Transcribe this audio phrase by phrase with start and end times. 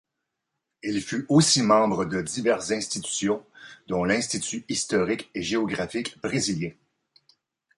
[0.81, 3.45] Il fut aussi membre de diverses institutions,
[3.85, 6.71] dont l'institut historique et géographique brésilien.